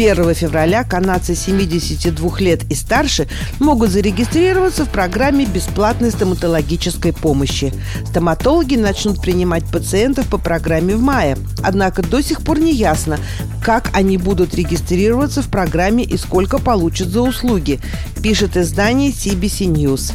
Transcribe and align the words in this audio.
1 0.00 0.34
февраля 0.34 0.82
канадцы 0.82 1.34
72 1.34 2.38
лет 2.38 2.64
и 2.70 2.74
старше 2.74 3.28
могут 3.58 3.90
зарегистрироваться 3.90 4.86
в 4.86 4.88
программе 4.88 5.44
бесплатной 5.44 6.10
стоматологической 6.10 7.12
помощи. 7.12 7.74
Стоматологи 8.06 8.76
начнут 8.76 9.20
принимать 9.20 9.64
пациентов 9.66 10.26
по 10.28 10.38
программе 10.38 10.96
в 10.96 11.02
мае. 11.02 11.36
Однако 11.62 12.00
до 12.00 12.22
сих 12.22 12.40
пор 12.40 12.60
не 12.60 12.72
ясно, 12.72 13.18
как 13.62 13.90
они 13.92 14.16
будут 14.16 14.54
регистрироваться 14.54 15.42
в 15.42 15.48
программе 15.48 16.02
и 16.02 16.16
сколько 16.16 16.58
получат 16.58 17.08
за 17.08 17.20
услуги, 17.20 17.78
пишет 18.22 18.56
издание 18.56 19.10
CBC 19.10 19.66
News. 19.66 20.12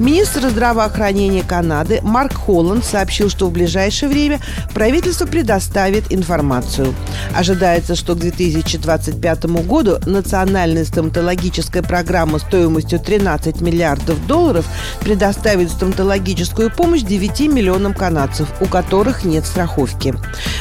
Министр 0.00 0.48
здравоохранения 0.48 1.42
Канады 1.42 2.00
Марк 2.02 2.34
Холланд 2.34 2.84
сообщил, 2.84 3.30
что 3.30 3.46
в 3.46 3.52
ближайшее 3.52 4.08
время 4.08 4.40
правительство 4.74 5.26
предоставит 5.26 6.12
информацию. 6.12 6.94
Ожидается, 7.34 7.94
что 7.94 8.14
к 8.14 8.18
2025 8.18 9.27
году 9.62 9.98
национальная 10.06 10.84
стоматологическая 10.84 11.82
программа 11.82 12.38
стоимостью 12.38 13.00
13 13.00 13.60
миллиардов 13.60 14.26
долларов 14.26 14.66
предоставит 15.00 15.70
стоматологическую 15.70 16.70
помощь 16.70 17.02
9 17.02 17.52
миллионам 17.52 17.94
канадцев, 17.94 18.48
у 18.60 18.66
которых 18.66 19.24
нет 19.24 19.46
страховки. 19.46 20.14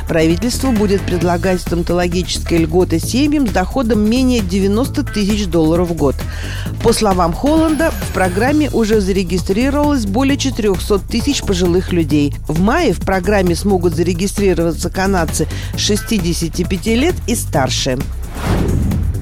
Правительство 0.07 0.71
будет 0.71 1.01
предлагать 1.01 1.61
стоматологические 1.61 2.61
льготы 2.61 2.99
семьям 2.99 3.47
с 3.47 3.51
доходом 3.51 4.09
менее 4.09 4.41
90 4.41 5.03
тысяч 5.03 5.47
долларов 5.47 5.89
в 5.89 5.93
год. 5.93 6.15
По 6.83 6.93
словам 6.93 7.33
Холланда, 7.33 7.91
в 7.91 8.13
программе 8.13 8.69
уже 8.71 9.01
зарегистрировалось 9.01 10.05
более 10.05 10.37
400 10.37 10.99
тысяч 10.99 11.41
пожилых 11.41 11.91
людей. 11.91 12.33
В 12.47 12.61
мае 12.61 12.93
в 12.93 13.01
программе 13.01 13.55
смогут 13.55 13.95
зарегистрироваться 13.95 14.89
канадцы 14.89 15.47
65 15.77 16.85
лет 16.87 17.15
и 17.27 17.35
старше. 17.35 17.97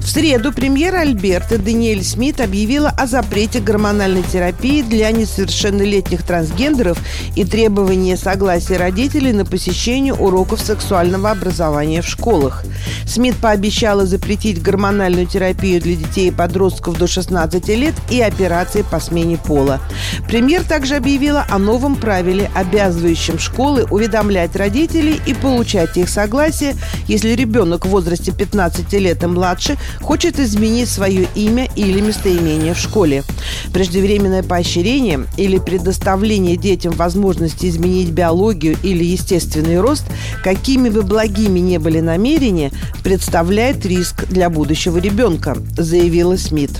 В 0.06 0.08
среду 0.08 0.52
премьера 0.52 1.00
Альберта 1.00 1.58
Даниэль 1.58 2.04
Смит 2.04 2.40
объявила 2.40 2.90
о 2.90 3.08
запрете 3.08 3.58
гормональной 3.58 4.22
терапии 4.22 4.82
для 4.82 5.10
несовершеннолетних 5.10 6.22
трансгендеров 6.22 6.96
и 7.34 7.44
требовании 7.44 8.14
согласия 8.14 8.76
родителей 8.76 9.32
на 9.32 9.44
посещение 9.44 10.14
уроков 10.14 10.60
сексуального 10.60 11.32
образования 11.32 12.02
в 12.02 12.06
школах. 12.06 12.62
Смит 13.04 13.36
пообещала 13.36 14.06
запретить 14.06 14.62
гормональную 14.62 15.26
терапию 15.26 15.82
для 15.82 15.96
детей 15.96 16.28
и 16.28 16.32
подростков 16.32 16.98
до 16.98 17.08
16 17.08 17.68
лет 17.70 17.94
и 18.08 18.20
операции 18.20 18.84
по 18.88 19.00
смене 19.00 19.38
пола. 19.38 19.80
Премьер 20.28 20.62
также 20.62 20.94
объявила 20.94 21.44
о 21.50 21.58
новом 21.58 21.96
правиле, 21.96 22.48
обязывающем 22.54 23.40
школы 23.40 23.84
уведомлять 23.90 24.54
родителей 24.54 25.20
и 25.26 25.34
получать 25.34 25.96
их 25.96 26.08
согласие, 26.08 26.76
если 27.08 27.30
ребенок 27.30 27.86
в 27.86 27.88
возрасте 27.88 28.30
15 28.30 28.92
лет 28.92 29.24
и 29.24 29.26
младше 29.26 29.76
хочет 30.00 30.38
изменить 30.40 30.88
свое 30.88 31.28
имя 31.34 31.68
или 31.76 32.00
местоимение 32.00 32.74
в 32.74 32.78
школе. 32.78 33.24
Преждевременное 33.72 34.42
поощрение 34.42 35.26
или 35.36 35.58
предоставление 35.58 36.56
детям 36.56 36.92
возможности 36.92 37.66
изменить 37.66 38.10
биологию 38.10 38.76
или 38.82 39.04
естественный 39.04 39.80
рост, 39.80 40.04
какими 40.42 40.88
бы 40.88 41.02
благими 41.02 41.58
не 41.58 41.78
были 41.78 42.00
намерения, 42.00 42.72
представляет 43.02 43.84
риск 43.86 44.26
для 44.28 44.50
будущего 44.50 44.98
ребенка, 44.98 45.56
заявила 45.76 46.36
Смит. 46.36 46.70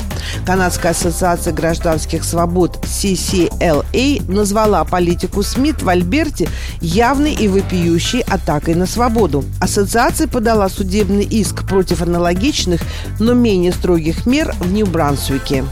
Канадская 0.45 0.93
ассоциация 0.93 1.53
гражданских 1.53 2.25
свобод 2.25 2.79
CCLA 2.85 4.31
назвала 4.31 4.85
политику 4.85 5.43
Смит 5.43 5.83
в 5.83 5.89
Альберте 5.89 6.49
явной 6.81 7.35
и 7.35 7.49
вопиющей 7.49 8.21
атакой 8.21 8.75
на 8.75 8.87
свободу. 8.87 9.45
Ассоциация 9.61 10.27
подала 10.27 10.69
судебный 10.69 11.25
иск 11.25 11.67
против 11.69 12.03
аналогичных, 12.03 12.81
но 13.19 13.35
менее 13.35 13.73
строгих 13.73 14.27
мер 14.27 14.55
в 14.61 14.73
Нью-Брансуике. 14.73 15.65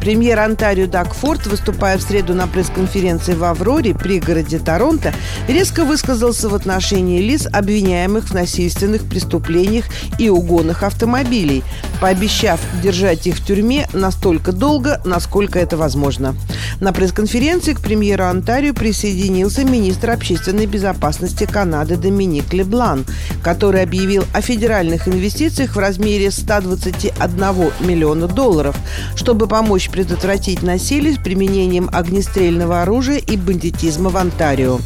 Премьер 0.00 0.40
Онтарио 0.40 0.86
Даг 0.86 1.12
Форд, 1.12 1.46
выступая 1.46 1.98
в 1.98 2.02
среду 2.02 2.32
на 2.32 2.46
пресс-конференции 2.46 3.34
в 3.34 3.44
Авроре, 3.44 3.94
пригороде 3.94 4.58
Торонто, 4.58 5.12
резко 5.46 5.84
высказался 5.84 6.48
в 6.48 6.54
отношении 6.54 7.20
лиц, 7.20 7.46
обвиняемых 7.52 8.30
в 8.30 8.34
насильственных 8.34 9.06
преступлениях 9.06 9.84
и 10.18 10.30
угонах 10.30 10.84
автомобилей, 10.84 11.62
пообещав 12.00 12.60
держать 12.82 13.26
их 13.26 13.36
в 13.36 13.44
тюрьме 13.44 13.88
настолько 13.92 14.52
долго, 14.52 15.00
насколько 15.04 15.58
это 15.58 15.76
возможно. 15.76 16.34
На 16.80 16.92
пресс-конференции 16.92 17.74
к 17.74 17.80
премьеру 17.80 18.24
Онтарио 18.24 18.74
присоединился 18.74 19.64
министр 19.64 20.10
общественной 20.10 20.66
безопасности 20.66 21.44
Канады 21.44 21.96
Доминик 21.96 22.52
Леблан, 22.52 23.04
который 23.42 23.82
объявил 23.82 24.24
о 24.32 24.40
федеральных 24.40 25.08
инвестициях 25.08 25.76
в 25.76 25.78
размере 25.78 26.30
121 26.30 27.72
миллиона 27.80 28.26
долларов, 28.26 28.76
чтобы 29.14 29.46
помочь 29.46 29.90
предотвратить 29.90 30.62
насилие 30.62 31.14
с 31.14 31.18
применением 31.18 31.90
огнестрельного 31.92 32.82
оружия 32.82 33.18
и 33.18 33.36
бандитизма 33.36 34.10
в 34.10 34.16
Онтарио. 34.16 34.78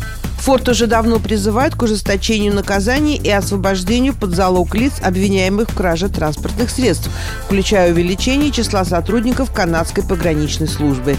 Форд 0.45 0.69
уже 0.69 0.87
давно 0.87 1.21
призывает 1.21 1.75
к 1.75 1.81
ужесточению 1.81 2.55
наказаний 2.55 3.17
и 3.17 3.31
освобождению 3.31 4.13
под 4.13 4.35
залог 4.35 4.75
лиц, 4.75 4.93
обвиняемых 5.03 5.71
в 5.71 5.75
краже 5.75 6.11
транспортных 6.11 6.69
средств, 6.69 7.09
включая 7.47 7.91
увеличение 7.93 8.51
числа 8.51 8.85
сотрудников 8.85 9.51
канадской 9.51 10.05
пограничной 10.05 10.69
службы. 10.69 11.17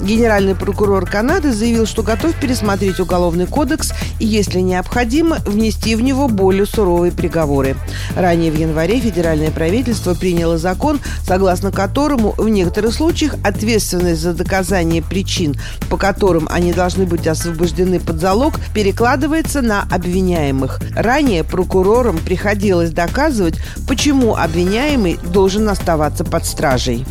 Генеральный 0.00 0.54
прокурор 0.54 1.10
Канады 1.10 1.52
заявил, 1.52 1.86
что 1.86 2.04
готов 2.04 2.36
пересмотреть 2.36 3.00
уголовный 3.00 3.48
кодекс 3.48 3.92
и, 4.20 4.26
если 4.26 4.60
необходимо, 4.60 5.38
внести 5.44 5.96
в 5.96 6.00
него 6.00 6.28
более 6.28 6.64
суровые 6.64 7.10
приговоры. 7.10 7.74
Ранее 8.14 8.52
в 8.52 8.56
январе 8.56 9.00
федеральное 9.00 9.50
правительство 9.50 10.14
приняло 10.14 10.56
закон, 10.56 11.00
согласно 11.24 11.72
которому 11.72 12.32
в 12.38 12.48
некоторых 12.48 12.94
случаях 12.94 13.34
ответственность 13.42 14.20
за 14.20 14.34
доказание 14.34 15.02
причин, 15.02 15.56
по 15.90 15.96
которым 15.96 16.46
они 16.48 16.72
должны 16.72 17.06
быть 17.06 17.26
освобождены 17.26 17.98
под 17.98 18.20
залог, 18.20 18.54
перекладывается 18.74 19.62
на 19.62 19.82
обвиняемых. 19.90 20.80
Ранее 20.94 21.44
прокурорам 21.44 22.18
приходилось 22.18 22.90
доказывать, 22.90 23.60
почему 23.86 24.36
обвиняемый 24.36 25.18
должен 25.32 25.68
оставаться 25.68 26.24
под 26.24 26.44
стражей. 26.44 27.04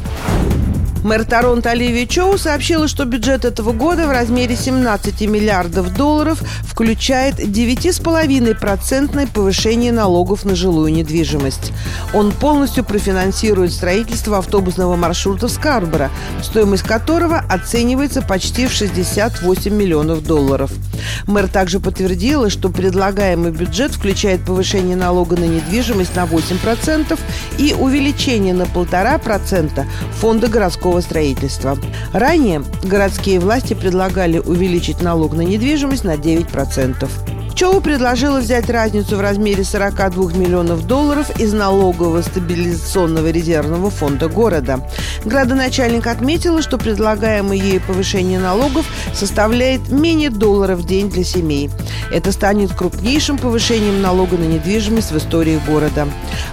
Мэр 1.08 1.24
Торонто 1.24 1.72
Оливия 1.72 2.06
Чоу 2.06 2.38
сообщила, 2.38 2.90
что 2.90 3.06
бюджет 3.06 3.46
этого 3.46 3.72
года 3.72 4.08
в 4.08 4.12
размере 4.12 4.58
17 4.58 5.22
миллиардов 5.22 5.96
долларов 5.96 6.42
включает 6.64 7.40
9,5% 7.40 9.30
повышение 9.32 9.94
налогов 9.94 10.44
на 10.44 10.54
жилую 10.56 10.92
недвижимость. 10.92 11.72
Он 12.14 12.34
полностью 12.34 12.84
профинансирует 12.84 13.72
строительство 13.72 14.40
автобусного 14.40 14.98
маршрута 14.98 15.48
в 15.48 15.52
Скарборо, 15.52 16.10
стоимость 16.42 16.84
которого 16.84 17.38
оценивается 17.38 18.22
почти 18.22 18.68
в 18.68 18.74
68 18.74 19.74
миллионов 19.74 20.24
долларов. 20.26 20.72
Мэр 21.26 21.48
также 21.48 21.80
подтвердила, 21.80 22.50
что 22.50 22.70
предлагаемый 22.70 23.52
бюджет 23.52 23.94
включает 23.94 24.44
повышение 24.44 24.96
налога 24.96 25.36
на 25.36 25.46
недвижимость 25.46 26.16
на 26.16 26.26
8% 26.26 27.20
и 27.58 27.76
увеличение 27.78 28.54
на 28.54 28.64
1,5% 28.64 29.86
фонда 30.12 30.48
городского 30.48 31.02
строительства. 31.02 31.78
Ранее 32.14 32.64
городские 32.84 33.40
власти 33.40 33.74
предлагали 33.74 34.40
увеличить 34.40 35.02
налог 35.02 35.34
на 35.34 35.42
недвижимость 35.42 36.04
на 36.04 36.16
9%. 36.16 37.37
Чоу 37.58 37.82
предложила 37.82 38.40
взять 38.40 38.70
разницу 38.70 39.18
в 39.18 39.20
размере 39.20 39.64
42 39.64 40.34
миллионов 40.34 40.86
долларов 40.86 41.40
из 41.40 41.54
налогового 41.54 42.22
стабилизационного 42.22 43.32
резервного 43.32 43.90
фонда 43.90 44.28
города. 44.28 44.88
Градоначальник 45.26 46.06
отметила, 46.06 46.62
что 46.62 46.78
предлагаемое 46.78 47.58
ей 47.58 47.80
повышение 47.80 48.38
налогов 48.38 48.86
составляет 49.12 49.90
менее 49.90 50.30
доллара 50.30 50.76
в 50.76 50.86
день 50.86 51.10
для 51.10 51.24
семей. 51.24 51.72
Это 52.12 52.32
станет 52.32 52.76
крупнейшим 52.76 53.40
повышением 53.40 54.04
налога 54.04 54.38
на 54.38 54.44
недвижимость 54.44 55.12
в 55.12 55.18
истории 55.18 55.60
города. 55.66 56.08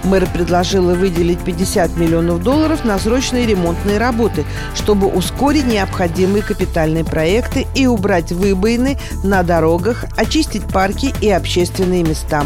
Мэр 0.04 0.26
предложила 0.32 0.94
выделить 0.94 1.40
50 1.40 1.98
миллионов 1.98 2.42
долларов 2.42 2.82
на 2.86 2.98
срочные 2.98 3.46
ремонтные 3.46 3.98
работы, 3.98 4.46
чтобы 4.74 5.08
ускорить 5.08 5.66
необходимые 5.66 6.42
капитальные 6.42 7.04
проекты 7.04 7.66
и 7.74 7.86
убрать 7.86 8.32
выбоины 8.32 8.96
на 9.22 9.42
дорогах, 9.42 10.06
очистить 10.16 10.64
парки 10.64 10.93
парки 10.94 11.14
и 11.20 11.30
общественные 11.30 12.02
места. 12.02 12.44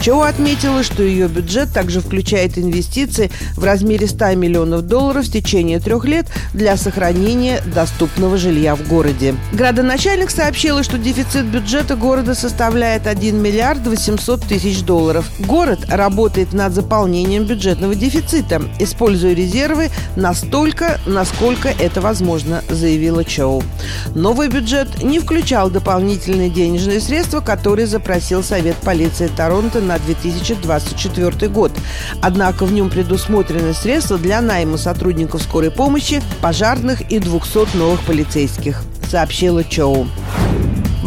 Чоу 0.00 0.20
отметила, 0.20 0.82
что 0.82 1.02
ее 1.02 1.28
бюджет 1.28 1.72
также 1.72 2.00
включает 2.00 2.56
инвестиции 2.56 3.30
в 3.56 3.64
размере 3.64 4.06
100 4.06 4.34
миллионов 4.34 4.82
долларов 4.82 5.26
в 5.26 5.32
течение 5.32 5.80
трех 5.80 6.04
лет 6.04 6.26
для 6.54 6.76
сохранения 6.76 7.60
доступного 7.74 8.36
жилья 8.36 8.76
в 8.76 8.86
городе. 8.86 9.34
Градоначальник 9.52 10.30
сообщила, 10.30 10.82
что 10.82 10.98
дефицит 10.98 11.46
бюджета 11.46 11.96
города 11.96 12.34
составляет 12.34 13.06
1 13.06 13.42
миллиард 13.42 13.86
800 13.86 14.42
тысяч 14.42 14.82
долларов. 14.82 15.28
Город 15.40 15.80
работает 15.88 16.52
над 16.52 16.74
заполнением 16.74 17.44
бюджетного 17.44 17.94
дефицита, 17.94 18.62
используя 18.78 19.34
резервы 19.34 19.90
настолько, 20.16 21.00
насколько 21.06 21.68
это 21.68 22.00
возможно, 22.00 22.62
заявила 22.68 23.24
Чоу. 23.24 23.62
Новый 24.14 24.48
бюджет 24.48 25.02
не 25.02 25.18
включал 25.18 25.70
дополнительные 25.70 26.50
денежные 26.50 27.00
средства, 27.00 27.40
которые 27.40 27.87
запросил 27.88 28.42
Совет 28.42 28.76
полиции 28.76 29.28
Торонто 29.36 29.80
на 29.80 29.98
2024 29.98 31.48
год. 31.48 31.72
Однако 32.22 32.64
в 32.64 32.72
нем 32.72 32.90
предусмотрены 32.90 33.74
средства 33.74 34.18
для 34.18 34.40
найма 34.40 34.76
сотрудников 34.76 35.42
скорой 35.42 35.70
помощи, 35.70 36.22
пожарных 36.40 37.10
и 37.10 37.18
200 37.18 37.76
новых 37.76 38.02
полицейских, 38.02 38.82
сообщила 39.10 39.64
Чоу. 39.64 40.06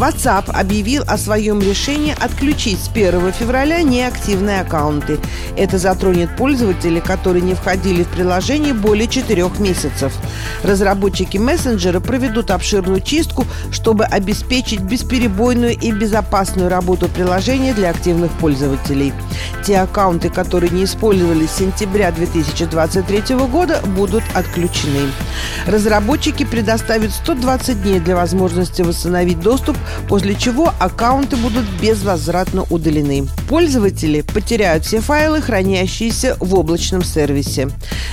WhatsApp 0.02 0.50
объявил 0.50 1.04
о 1.06 1.16
своем 1.16 1.60
решении 1.60 2.12
отключить 2.18 2.80
с 2.80 2.88
1 2.88 3.32
февраля 3.32 3.82
неактивные 3.82 4.62
аккаунты. 4.62 5.20
Это 5.56 5.78
затронет 5.78 6.36
пользователей, 6.36 7.00
которые 7.00 7.40
не 7.40 7.54
входили 7.54 8.02
в 8.02 8.08
приложение 8.08 8.74
более 8.74 9.06
четырех 9.06 9.60
месяцев. 9.60 10.12
Разработчики 10.64 11.38
мессенджера 11.38 12.00
проведут 12.00 12.50
обширную 12.50 13.00
чистку, 13.00 13.46
чтобы 13.70 14.04
обеспечить 14.04 14.80
бесперебойную 14.80 15.78
и 15.78 15.92
безопасную 15.92 16.68
работу 16.68 17.08
приложения 17.08 17.72
для 17.72 17.90
активных 17.90 18.32
пользователей. 18.32 19.12
Те 19.64 19.78
аккаунты, 19.78 20.30
которые 20.30 20.70
не 20.70 20.82
использовались 20.82 21.50
с 21.50 21.58
сентября 21.58 22.10
2023 22.10 23.36
года, 23.36 23.80
будут 23.86 24.24
отключены. 24.34 25.12
Разработчики 25.68 26.44
предоставят 26.44 27.12
120 27.12 27.82
дней 27.84 28.00
для 28.00 28.16
возможности 28.16 28.82
восстановить 28.82 29.38
доступ 29.38 29.76
после 30.08 30.34
чего 30.34 30.72
аккаунты 30.78 31.36
будут 31.36 31.64
безвозвратно 31.80 32.64
удалены. 32.70 33.26
Пользователи 33.48 34.22
потеряют 34.22 34.84
все 34.84 35.00
файлы, 35.00 35.40
хранящиеся 35.40 36.36
в 36.40 36.54
облачном 36.54 37.02
сервисе. 37.02 37.68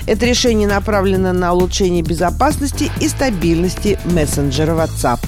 Это 0.07 0.25
решение 0.25 0.67
направлено 0.67 1.33
на 1.33 1.53
улучшение 1.53 2.01
безопасности 2.01 2.91
и 2.99 3.07
стабильности 3.07 3.99
мессенджера 4.05 4.73
WhatsApp. 4.73 5.19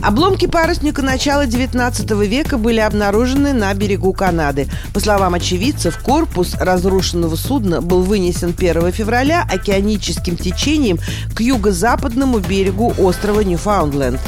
Обломки 0.00 0.46
парусника 0.46 1.02
начала 1.02 1.44
XIX 1.44 2.26
века 2.26 2.56
были 2.56 2.78
обнаружены 2.78 3.52
на 3.52 3.74
берегу 3.74 4.12
Канады. 4.12 4.68
По 4.94 5.00
словам 5.00 5.34
очевидцев, 5.34 5.98
корпус 5.98 6.54
разрушенного 6.54 7.34
судна 7.34 7.80
был 7.80 8.02
вынесен 8.02 8.54
1 8.56 8.92
февраля 8.92 9.46
океаническим 9.50 10.36
течением 10.36 10.98
к 11.34 11.40
юго-западному 11.40 12.38
берегу 12.38 12.94
острова 12.96 13.40
Ньюфаундленд. 13.40 14.20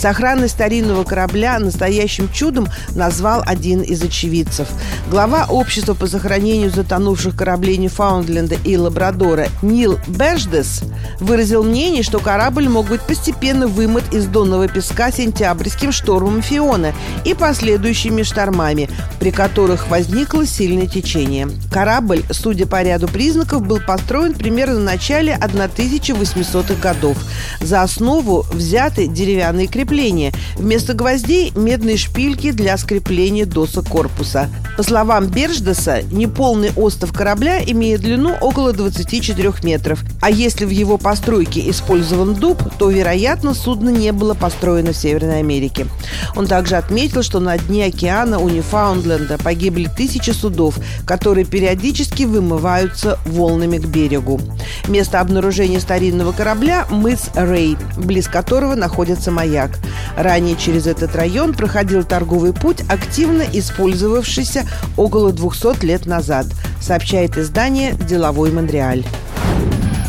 Сохранность 0.00 0.54
старинного 0.54 1.04
корабля 1.04 1.58
настоящим 1.58 2.32
чудом 2.32 2.68
назвал 2.94 3.42
один 3.44 3.82
из 3.82 4.02
очевидцев. 4.02 4.66
Глава 5.10 5.44
общества 5.46 5.92
по 5.92 6.06
сохранению 6.06 6.70
затонувших 6.70 7.36
кораблей 7.36 7.76
Ньюфаундленда 7.76 8.56
и 8.64 8.78
Лабрадора 8.78 9.48
Нил 9.60 9.98
Бэждес 10.06 10.84
выразил 11.18 11.64
мнение, 11.64 12.02
что 12.02 12.18
корабль 12.18 12.66
мог 12.66 12.88
быть 12.88 13.02
постепенно 13.02 13.66
вымыт 13.66 14.14
из 14.14 14.24
донного 14.24 14.68
песка 14.68 15.10
сентябрьским 15.10 15.92
штормом 15.92 16.40
Фиона 16.40 16.94
и 17.26 17.34
последующими 17.34 18.22
штормами, 18.22 18.88
при 19.20 19.30
которых 19.30 19.88
возникло 19.88 20.46
сильное 20.46 20.86
течение. 20.86 21.48
Корабль, 21.70 22.24
судя 22.30 22.66
по 22.66 22.82
ряду 22.82 23.06
признаков, 23.06 23.62
был 23.64 23.78
построен 23.78 24.32
примерно 24.32 24.80
в 24.80 24.84
начале 24.84 25.38
1800-х 25.40 26.74
годов. 26.80 27.18
За 27.60 27.82
основу 27.82 28.46
взяты 28.50 29.06
деревянные 29.06 29.66
крепления. 29.66 30.32
Вместо 30.56 30.94
гвоздей– 30.94 31.52
медные 31.54 31.98
шпильки 31.98 32.50
для 32.50 32.78
скрепления 32.78 33.44
досок 33.44 33.88
корпуса. 33.88 34.48
По 34.78 34.82
словам 34.82 35.26
Берждеса, 35.26 36.00
неполный 36.10 36.72
остов 36.74 37.12
корабля 37.12 37.62
имеет 37.62 38.00
длину 38.00 38.34
около 38.40 38.72
24 38.72 39.52
метров. 39.62 40.02
А 40.22 40.30
если 40.30 40.64
в 40.64 40.70
его 40.70 40.96
постройке 40.96 41.68
использован 41.68 42.34
дуб, 42.34 42.62
то, 42.78 42.88
вероятно, 42.88 43.52
судно 43.52 43.90
не 43.90 44.12
было 44.12 44.32
построено 44.32 44.92
в 44.92 44.96
Северной 44.96 45.40
Америке. 45.40 45.86
Он 46.34 46.46
также 46.46 46.76
отметил, 46.76 47.22
что 47.22 47.40
на 47.40 47.58
дне 47.58 47.86
океана 47.86 48.38
у 48.38 48.48
Ньюфаундленда 48.48 49.09
погибли 49.42 49.88
тысячи 49.94 50.30
судов, 50.30 50.76
которые 51.06 51.44
периодически 51.44 52.24
вымываются 52.24 53.18
волнами 53.26 53.78
к 53.78 53.86
берегу. 53.86 54.40
Место 54.88 55.20
обнаружения 55.20 55.80
старинного 55.80 56.32
корабля– 56.32 56.86
мыс 56.90 57.30
Рей, 57.34 57.76
близ 57.96 58.28
которого 58.28 58.74
находится 58.74 59.30
маяк. 59.30 59.78
Ранее 60.16 60.56
через 60.56 60.86
этот 60.86 61.14
район 61.14 61.54
проходил 61.54 62.04
торговый 62.04 62.52
путь, 62.52 62.82
активно 62.88 63.42
использовавшийся 63.52 64.66
около 64.96 65.32
200 65.32 65.84
лет 65.84 66.06
назад, 66.06 66.46
сообщает 66.80 67.36
издание 67.38 67.92
«Деловой 67.92 68.50
Монреаль». 68.50 69.04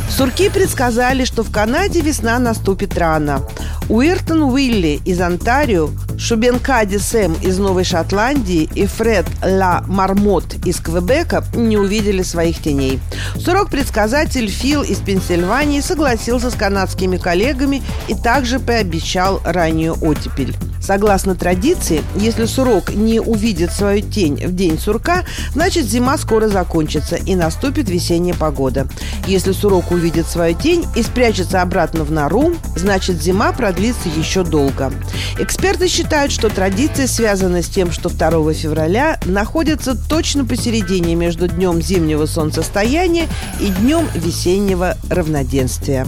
Сурки 0.09 0.50
предсказали, 0.50 1.24
что 1.24 1.42
в 1.44 1.51
Канаде 1.51 2.01
весна 2.01 2.38
наступит 2.38 2.97
рано. 2.97 3.42
Уиртон 3.89 4.44
Уилли 4.44 5.00
из 5.06 5.19
Онтарио, 5.21 5.89
Шубенкади 6.21 6.97
Сэм 6.97 7.33
из 7.41 7.57
Новой 7.57 7.83
Шотландии 7.83 8.69
и 8.75 8.85
Фред 8.85 9.25
Ла 9.44 9.83
Мармот 9.88 10.53
из 10.65 10.79
Квебека 10.79 11.44
не 11.56 11.77
увидели 11.77 12.21
своих 12.21 12.62
теней. 12.62 13.00
Сурок-предсказатель 13.35 14.47
Фил 14.47 14.83
из 14.83 15.00
Пенсильвании 15.00 15.81
согласился 15.81 16.51
с 16.51 16.53
канадскими 16.53 17.18
коллегами 17.18 17.81
и 18.07 18.13
также 18.13 18.59
пообещал 18.59 19.41
раннюю 19.44 19.97
оттепель. 20.00 20.56
Согласно 20.81 21.36
традиции, 21.36 22.04
если 22.16 22.45
сурок 22.45 22.94
не 22.94 23.19
увидит 23.19 23.72
свою 23.72 24.01
тень 24.01 24.45
в 24.45 24.56
день 24.56 24.80
сурка, 24.80 25.24
значит 25.54 25.86
зима 25.86 26.18
скоро 26.18 26.48
закончится 26.48 27.16
и 27.16 27.36
наступит 27.36 27.89
весенняя 27.89 28.36
погода. 28.36 28.88
Если 29.28 29.51
сурок 29.51 29.92
увидит 29.92 30.28
свою 30.28 30.57
тень 30.57 30.86
и 30.95 31.04
спрячется 31.04 31.62
обратно 31.62 32.04
в 32.04 32.12
нору, 32.12 32.56
значит 32.75 33.22
зима 33.22 33.51
продлится 33.51 34.10
еще 34.10 34.44
долго. 34.44 34.92
Эксперты 35.39 35.88
считают, 35.88 36.31
что 36.31 36.50
традиция 36.50 37.07
связана 37.07 37.62
с 37.62 37.68
тем, 37.68 37.92
что 37.92 38.10
2 38.10 38.54
февраля 38.54 39.19
находится 39.25 39.95
точно 39.95 40.45
посередине 40.45 41.16
между 41.16 41.48
днем 41.48 41.81
зимнего 41.81 42.25
солнцестояния 42.25 43.28
и 43.60 43.68
днем 43.68 44.07
весеннего 44.16 44.98
равноденствия. 45.10 46.07